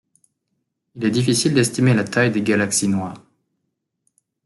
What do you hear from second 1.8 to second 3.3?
la taille des galaxies noires.